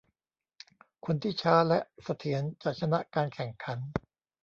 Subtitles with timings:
[1.05, 3.79] คนที่ช้าและเสถียรจะชนะการแข่งขัน